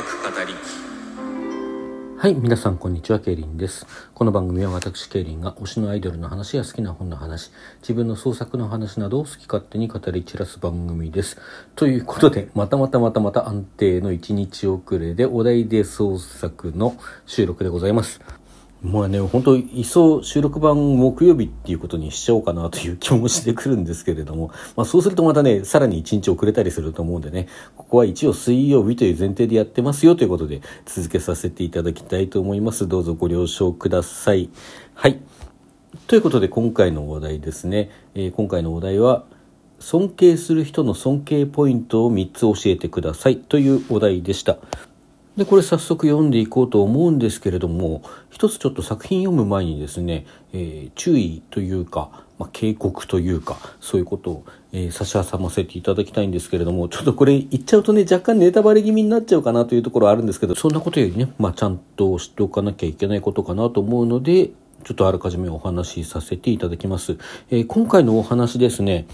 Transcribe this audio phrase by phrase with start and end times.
[0.00, 0.54] 各語り
[2.18, 3.86] はい、皆さんこんにちは、ケイリンです。
[4.14, 7.50] この番組は私、ケイリンが推しのアイドルの話や好きな本の話、
[7.82, 11.36] 自分の創作の話などを好き勝手に語り散らす番組です。
[11.76, 16.96] ということで、またまたまたまた安定の1日遅れでお題で創作の
[17.26, 18.22] 収録でございます。
[18.82, 32.88] もうね、本当いっそ収録版木曜日っていうことにしちゃおうかなという気もしてくるんですけれども、 まあそうするとまたね、さらに1日遅れたりすると思うんでね、ここは一応水曜日という前提でやってますよということで続けさせていただきたいと思います。
[32.88, 34.48] どうぞご了承ください。
[34.94, 35.18] はい。
[36.06, 39.24] ということで今回のお題ですね、えー、今回のお題は、
[39.78, 44.58] 尊敬する人の尊敬ポイントを3つ教えてくださいというお題でした。
[45.40, 64.48] でこれ早速読んでいこうと思うんですけれども一つちょっと作品読む前にですね、えー、注意というか、まあ、警告というかそういうことを、えー、差し挟ませていただきたいんですけれどもちょっとこれ言っちゃうとね若干ネタバレ気味になっちゃうかなというところあるんですけどそんなことよりね、まあ、ちゃんと知っておかなきゃいけないことかなと思うので
[64.84, 67.16] ちょっとあらかじめお話しさせていただきます。
[67.50, 69.06] えー、今回のお話ですね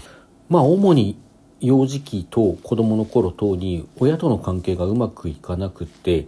[0.49, 1.17] まあ主に
[1.59, 6.27] 幼児期と子供の頃等に親との関係がうまくいかなくって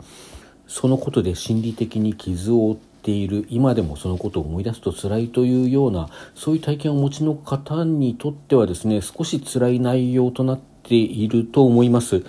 [0.67, 12.23] そのことで心理的に傷を負っている今でもそのことを思い出すと辛いというようなそういう体験をお持ちの方にとってはですね少し辛い内容となっていると思います。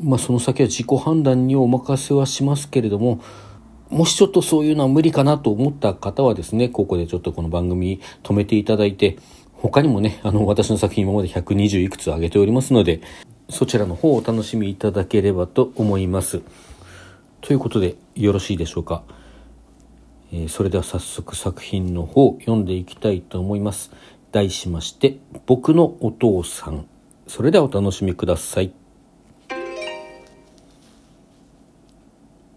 [0.00, 3.20] まあ、その先は自己判断にお任せはしますけれども
[3.90, 9.18] もしちょっとそういうのは無理かなと思った方はですねここでちょっとこの番組止めていただいて
[9.62, 13.00] 他にもね、あの、私の作品今まで120いくつ上げておりますので、
[13.48, 16.42] そちらの方をお楽しみいただければと思います。
[17.40, 19.04] ということで、よろしいでしょうか？
[20.32, 23.92] えー、それでは早速作品の方読んでいきたいと思います。
[24.32, 26.86] 題しまして、僕のお父さん。
[27.28, 28.72] それではお楽しみください。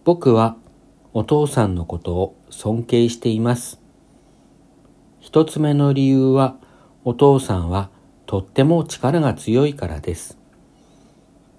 [0.03, 0.55] 僕は
[1.13, 3.79] お父さんのことを尊敬しています。
[5.19, 6.57] 一つ目の理由は、
[7.07, 7.91] お父さんは
[8.25, 10.39] とっても力が強いからです。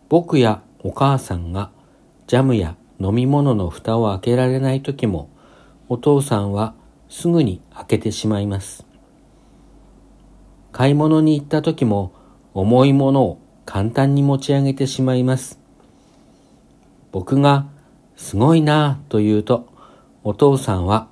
[0.09, 1.71] 僕やお母さんが
[2.27, 5.31] ジャムや飲み物の蓋を開けられない時も
[5.89, 6.75] お父さんは
[7.09, 8.85] すぐに開けてしまいます。
[10.73, 12.13] 買い物に行った時も
[12.53, 15.61] 重いものを簡単に持ち上げてしまいます。
[17.13, 17.67] 僕が
[18.17, 19.69] すごいなぁと言うと
[20.25, 21.07] お父さんは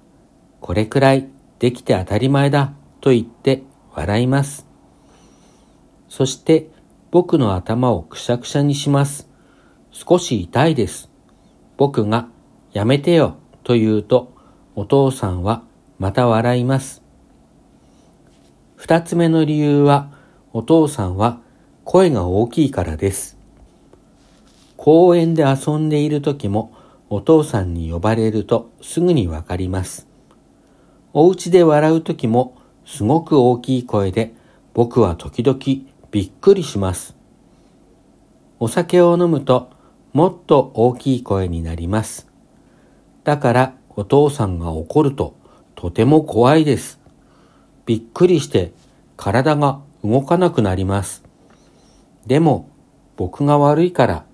[0.60, 1.28] これくらい
[1.60, 3.62] できて当たり前だと言って
[3.94, 4.66] 笑います。
[6.09, 6.69] そして
[7.10, 9.28] 僕の頭をくしゃくしゃにします。
[9.93, 11.10] 少し痛いです。
[11.77, 12.28] 僕が
[12.72, 14.34] やめてよと言うと
[14.75, 15.62] お父さんは
[15.99, 17.03] また笑います。
[18.75, 20.11] 二つ目の理由は
[20.53, 21.41] お父さんは
[21.84, 23.38] 声が大きいからです。
[24.76, 26.72] 公園で遊んでいる時も
[27.09, 30.09] お父さんに呼ばれるとすぐにわかります。
[31.12, 34.34] お家で笑う時もすごく大きい声で
[34.74, 35.58] 僕は時々
[36.10, 37.16] びっくりします。
[38.60, 39.70] お酒を飲むと
[40.12, 42.28] もっと大きい声になります。
[43.24, 45.34] だからお父さんが怒ると
[45.74, 47.00] とても怖いです。
[47.86, 48.72] びっくりして
[49.16, 51.24] 体が動かなくなります。
[52.26, 52.68] でも
[53.16, 54.24] 僕が悪いから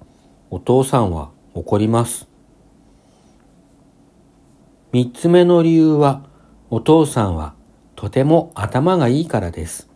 [0.50, 2.28] お父さんは怒ります。
[4.92, 6.24] 三つ目の理由は
[6.68, 7.54] お父さんは
[8.00, 9.86] とても頭がいいからです。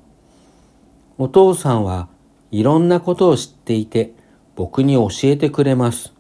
[1.16, 2.10] お父さんは
[2.50, 4.12] いろんなことを知っていて
[4.56, 6.12] 僕に教えてくれます。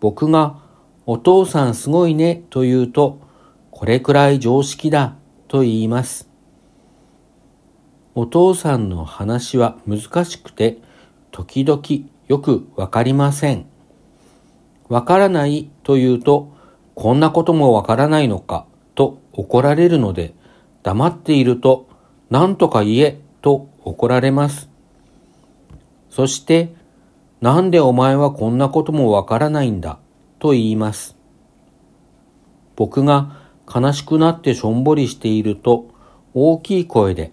[0.00, 0.58] 僕が
[1.06, 3.20] お父さんすごいねと言うと
[3.70, 5.14] これくらい常識だ
[5.46, 6.28] と言います。
[8.16, 10.78] お父さんの話は難しくて
[11.30, 11.80] 時々
[12.26, 13.66] よくわかりません。
[14.88, 16.52] わからないと言うと
[16.96, 18.66] こんなこともわからないのか
[18.96, 20.34] と怒られるので
[20.82, 21.88] 黙っていると
[22.30, 24.70] 何とか言えと怒られます。
[26.10, 26.74] そして、
[27.40, 29.98] なんでお前はこんなこともわからないんだ
[30.38, 31.16] と言います。
[32.76, 33.36] 僕が
[33.72, 35.90] 悲しくなってしょんぼりしていると
[36.34, 37.32] 大きい声で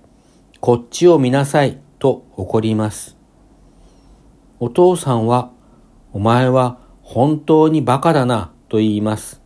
[0.60, 3.18] こっちを見なさいと怒ります。
[4.60, 5.52] お父さんは
[6.12, 9.42] お前は本当にバカだなと言います。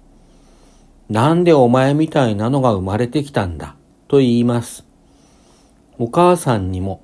[1.09, 3.75] なんでお前みたいなのが生まれてきたんだ
[4.13, 4.85] と言います。
[5.97, 7.01] お母さんにも、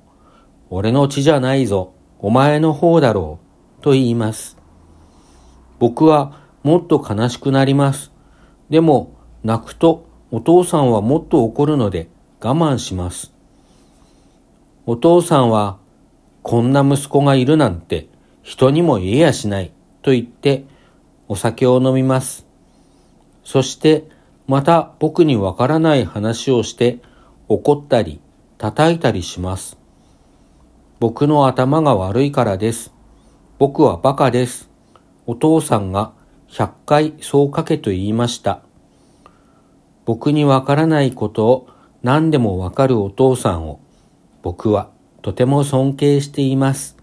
[0.68, 3.40] 俺の血じゃないぞ、お前の方だろ
[3.80, 4.56] う、と言います。
[5.80, 8.12] 僕はもっと悲しくなります。
[8.68, 12.08] でも、泣くとお父さんはもっと怒るので
[12.40, 13.32] 我慢します。
[14.86, 15.78] お父さんは、
[16.44, 18.08] こんな息子がいるなんて
[18.44, 19.72] 人にも言えやしない
[20.02, 20.64] と言って
[21.26, 22.46] お酒を飲みます。
[23.42, 24.04] そして
[24.50, 26.98] また僕にわからない話をして
[27.46, 28.20] 怒ったり
[28.58, 29.78] 叩いたりします。
[30.98, 32.92] 僕の頭が悪いからです。
[33.60, 34.68] 僕はバカです。
[35.24, 36.14] お父さんが
[36.48, 38.62] 100回そう書けと言いました。
[40.04, 41.68] 僕にわからないことを
[42.02, 43.78] 何でもわかるお父さんを
[44.42, 44.90] 僕は
[45.22, 46.96] とても尊敬しています。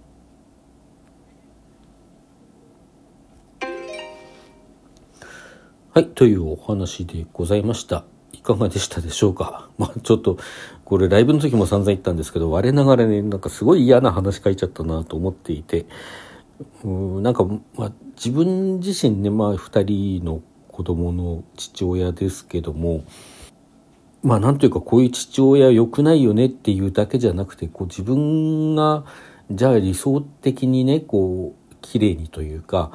[5.98, 8.06] はい、というお話でございました。
[8.32, 9.68] いかがでしたでしょうか？
[9.80, 10.38] まあちょっと、
[10.86, 15.88] これライブの時も散々言ったんですけど、我ながらね、なんかすごい嫌な話書いちゃったなと思っていて、
[16.84, 23.04] うんなんか、まあ自分自身ね、まあ二人の子供の父親ですけども、
[24.22, 29.04] まあなんというかこういう父親良くないよねっていうだけじゃなくてこう自分が
[29.50, 32.92] じゃあ理想的にねこう綺麗にというか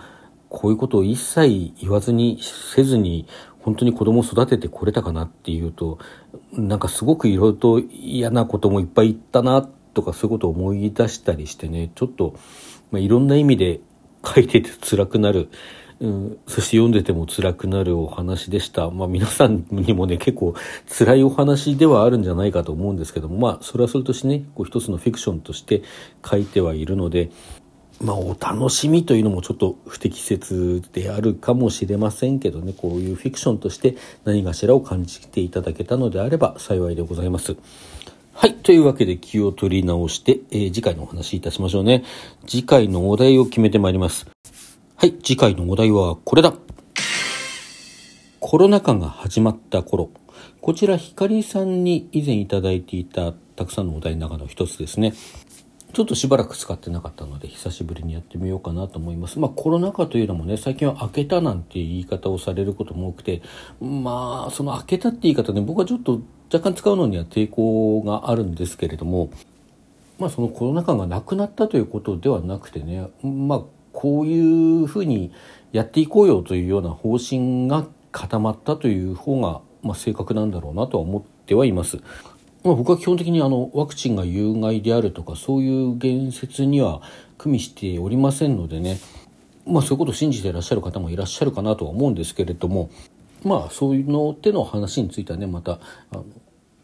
[0.52, 3.26] こういうことを一切言わずにせずに
[3.60, 5.98] 本当に子供を育ててこれたかなっていうと
[6.52, 12.34] なんかすごくいろいろと嫌なこともいっぱい言ったなとかそういうことを思い出したりしてねちょっと、
[12.90, 13.80] まあ、いろんな意味で
[14.22, 15.48] 書いてて辛くなる
[16.00, 18.90] うん、そして読んでても辛くなるお話でした。
[18.90, 20.52] まあ皆さんにもね、結構
[20.88, 25.82] 辛いお話ではあるんじゃないかと思うんですけども、まあそれはそれとしてね、こう一つのフィクションとして
[26.28, 27.30] 書いてはいるので、
[28.02, 37.56] まあお楽しみというのもちょっと不適切であるかもしれませんけどね、こういうフィクションとして何かしらを感じていただけたのであれば幸いでございます。
[38.34, 38.54] はい。
[38.54, 42.02] というわけで気を取り直して、えー、次回のお話いたしましょうね。
[42.46, 44.26] 次回のお題を決めてまいります。
[44.96, 46.54] はい、次回のお題はこれだ。
[48.40, 50.10] コロナ禍が始まった頃。
[50.60, 55.12] こちら、ひかりさんに以前いただいていたたくさんのお題の中の一つですね。
[55.92, 59.38] ちょっとしばらく使ってなかったので、久しぶりにやってみようかなと思います。
[59.38, 63.42] まあ、コロナ禍というのもね、最近は開けたなんて言い方をされることも多くて、
[63.80, 66.22] まあ、その開けたって言い方ね、僕はちょっと
[66.52, 69.30] 若干使うのには抵抗があるんですけれども、
[70.18, 73.62] まあ、そのコロナ禍がなくなったということではなくてね、まあ、
[73.92, 75.30] こういうふうに
[75.72, 81.98] やっていこうよというような方針が固まったという方が、まあ、正確なんだろうなとは思ってはいます。
[82.64, 87.02] まあ、僕は基本的にあのワクチンが有害であるとかそういう言説には
[87.36, 88.98] 組みしておりませんのでね、
[89.66, 92.90] まあ、そういうことを信じていらっしゃる方もいらっしゃるかなとは思うんですけれども
[93.42, 95.80] まあそういうの手の話についてはねまた
[96.12, 96.24] あの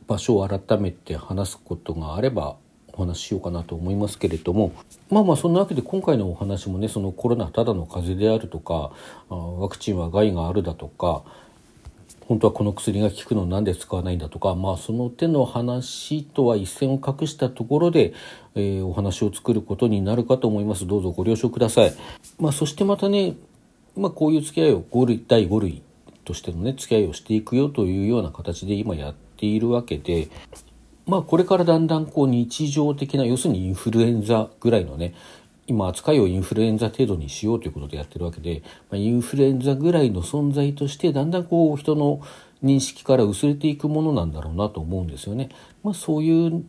[0.08, 2.56] 場所を改めて話すことがあれば
[2.92, 4.72] お話ししようかなと思いますけれども
[5.10, 8.90] まあまあそんなわけで今回のお話もねそのコロナただの風邪であるとか
[9.28, 11.22] ワクチンは害があるだとか
[12.28, 18.12] 本当はこの薬が効くのなんで使わないんだとか、まあ、その手の話とは一線を画したところで、
[18.54, 20.86] えー、お話を作ることになるかと思います。
[20.86, 21.94] どうぞご了承ください、
[22.38, 23.34] まあ、そしてまたね、
[23.96, 25.82] まあ、こういう付き合いを5類第5類
[26.26, 30.28] としてのね付き合いをしていくよというような形で今やっているわけで
[31.06, 35.14] まあこれからだんだんこう日常的な要するにインフルエンザぐらいのね
[35.68, 42.20] 今扱いをインフルエンザ程度にしようということでやってるわけで、ま、インフルエンザぐらいの存在としてだんだんこう人の
[42.64, 45.50] 認識から薄れていくものなんだろうなと思うんですよね。
[45.84, 46.64] まあ、そういう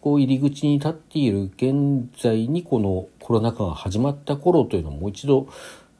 [0.00, 5.48] こう入り口に立っている現在にこのコロナ禍が始まった頃というのをもう一度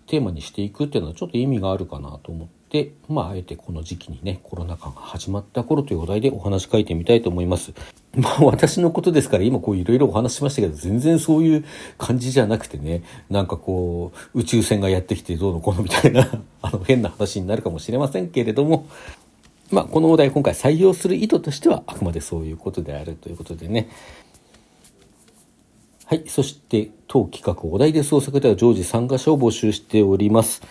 [0.06, 7.72] テーマにしていくっていうのはちょっと意味があるかなと思って、でまあ、あえてこの時期にね、コロナ禍が始まった頃というお題でお話書いてみたいと思います。
[8.14, 11.64] まあ、私のことですから、今こういろいろお話しましたけど、全然そういう
[11.96, 16.28] 感じじゃなくてね、なんかこう、宇宙船がやってきてどうのこうのみたいな
[16.60, 18.86] あの、変な話になるかもしれませんけれども、
[19.70, 23.88] まあ、このお題今回採用する意図としては、あくまでそういうことであるということでね、
[26.04, 26.24] はい。
[26.26, 30.62] そして、当企画お題で創作では常時参加者を募集しております。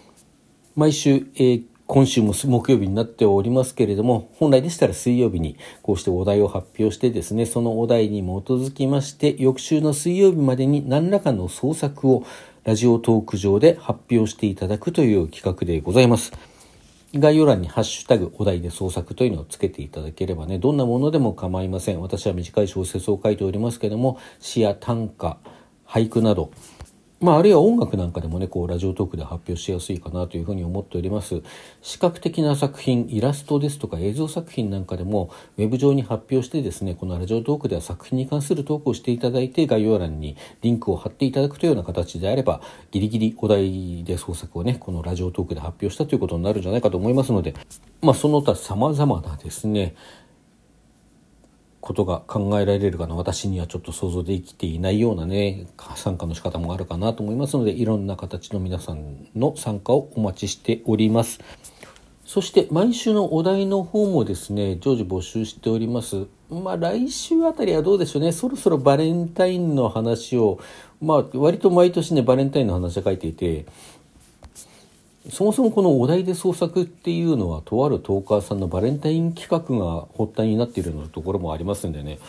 [0.75, 12.25] 毎週、えー、今週も木曜日になっておりますけれども、本来でしたら水曜日にこうしてお題を発表してですね、そのお題に基づきまして、翌週の水曜日までに何らかの創作を
[12.65, 16.33] ラジオトーク上で発表していただくという企画でございます。
[17.15, 22.01] 概要欄にハッシュタグお題で創作というのをつけていただければね、どんなものでも構いません。
[22.01, 25.37] 私は短い小説を書いておりますけれども、詩や短歌、
[25.87, 26.51] 俳句など、
[27.19, 31.41] まあ、あるいは音楽なんかでもね、こう、ラジオトークで発表しやすいかなというふうに思っております。
[31.81, 47.55] 視覚的な作品、イラストですとか映像作品なんかでも、ウェブ上に発表してですね、このラジオトークでは作品に関するトークをしていただいて、概要欄にリンクを貼っていただくというような形であれば、ギリギリお題で創作をね、このラジオトークで発表したということになるんじゃないかと思いますので、
[47.99, 49.95] まあ、その他様々なですね、
[51.87, 53.15] ことが考えられるかな。
[53.15, 61.39] 私にはちょっと想像できていないようなね参加の仕方もあるかなと思いますのでいろんな形の皆さんの参加をお待ちしております。
[62.25, 66.27] そして毎週のお題の方もですね常時募集しております。
[66.49, 68.33] まあ来週あたりはどうでしょうね。
[68.33, 70.59] そろそろバレンタインの話を
[70.99, 73.65] まあ割と毎年ねバレンタインの話を書いていて
[75.29, 82.19] そもそもこのお題で創作っていうのはとあるトーカーさんのバレンタイン企画が発端になっているようなところもありますんでね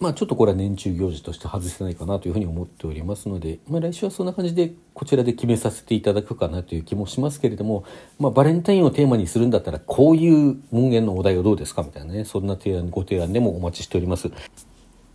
[0.00, 7.84] まあちょっとこれは年中行事として外せないかなというふうに思っておりますので、まあ、来週はそんな感じでこちらで決めさせていただくかなという気もしますけれども、
[8.18, 14.30] まあ、バレンタインをテーマにするんだったらこういう門限のお題はどうですかみたいなねそんな提案ご提案でもお待ちしております。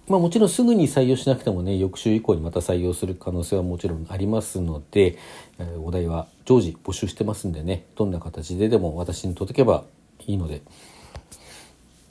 [0.08, 5.17] まあ、もちろんすぐに採用しなくてもね翌週以降にまた採用する可能性はもちろんありますので、
[5.58, 7.86] えー、お題は常時募集してますんでね。
[7.96, 9.84] どんな形ででも私に届けば
[10.25, 10.62] いいので。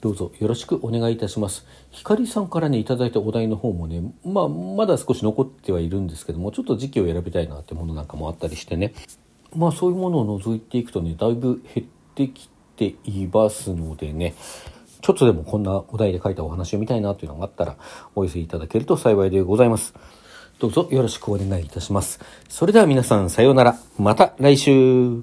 [0.01, 1.65] どうぞよろしくお願いいたします。
[1.89, 8.93] 光さんからねいただいたお題の方もね、まあ、まだ少し残ってはいるんですけどもちょっと時期を選びたいなってものなんかもあったりしてね。
[9.55, 14.35] まあそういうものを除いていくとねだいぶ減ってきていますのでね。
[15.01, 17.75] ちょっとでもこんなお題で書いたお話を見たいなというのがあったら
[18.13, 19.95] お寄せいただけると幸いでございます。
[20.59, 22.19] どうぞよろしくお願いいたします。
[22.47, 23.77] それでは皆さんさようなら。
[23.97, 25.21] また来週